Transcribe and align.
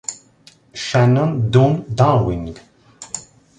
Shannon 0.73 1.51
Dunn-Downing 1.53 2.57